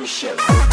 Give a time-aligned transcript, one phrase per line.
[0.00, 0.69] Michelle.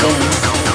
[0.00, 0.65] Sleeping,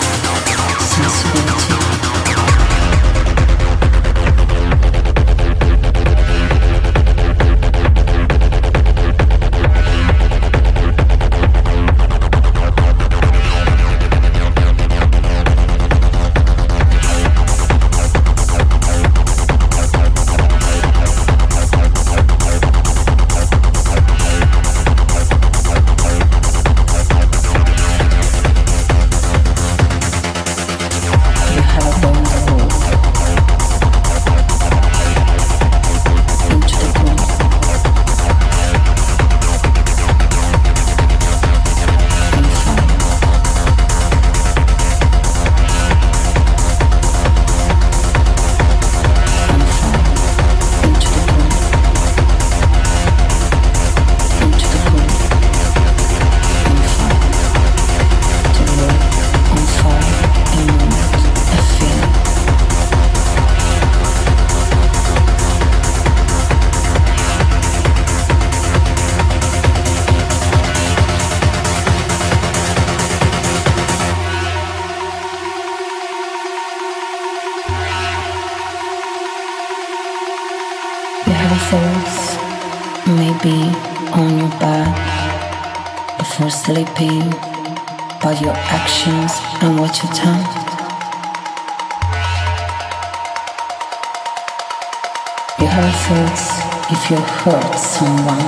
[97.41, 98.45] hurt someone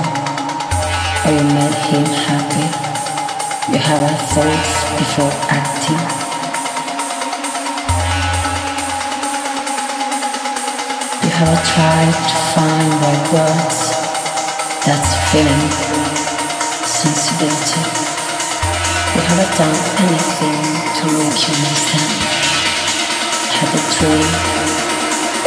[1.26, 2.62] or you made him happy.
[3.72, 4.70] You have a thought
[5.02, 5.98] before acting.
[11.26, 13.78] You have tried to find right words.
[14.86, 15.66] That's feeling
[16.86, 17.82] sensibility.
[19.10, 20.62] You haven't done anything
[20.98, 22.14] to make you understand.
[23.58, 24.28] Have the three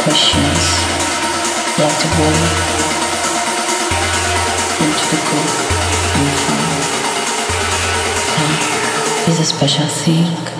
[0.04, 0.64] questions
[1.80, 2.87] like the water
[9.28, 10.57] is a special thing.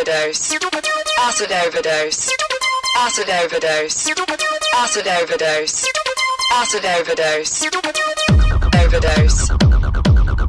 [0.00, 0.56] overdose.
[1.18, 2.30] Acid overdose.
[2.96, 4.08] Acid overdose.
[4.76, 5.86] Acid overdose.
[6.54, 7.66] Acid overdose.
[8.80, 9.50] Overdose.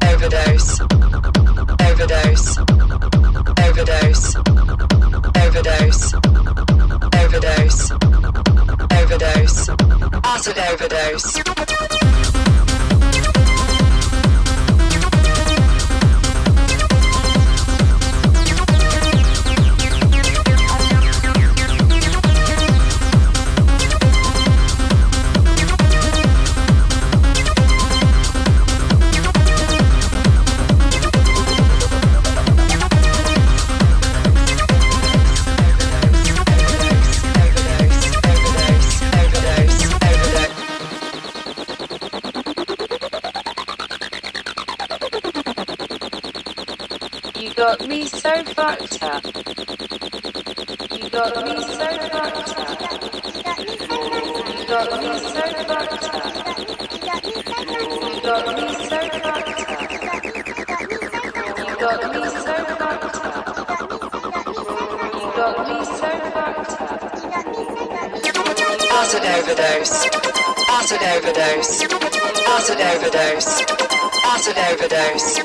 [0.08, 0.80] Overdose.
[1.84, 2.58] Overdose.
[3.66, 4.36] Overdose.
[5.42, 6.14] Overdose.
[7.20, 7.92] Overdose.
[8.96, 9.68] Overdose.
[10.24, 11.41] Acid overdose.
[69.82, 70.06] Overdose.
[70.68, 71.82] Acid overdose.
[72.46, 73.64] Acid overdose.
[74.24, 75.38] Acid overdose.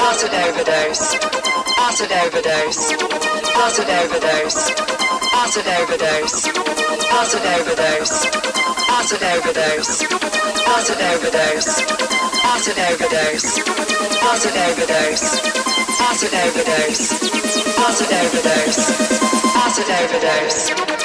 [0.00, 1.50] Acid overdose
[1.90, 2.92] acid overdose,
[3.56, 4.70] acid overdose,
[5.32, 6.46] acid overdose,
[7.10, 8.26] acid overdose,
[8.90, 10.02] acid overdose,
[10.66, 11.68] acid overdose,
[12.44, 13.48] acid overdose,
[14.30, 15.26] acid overdose,
[16.08, 17.06] acid overdose,
[17.88, 18.82] acid overdose,
[19.64, 20.99] acid overdose.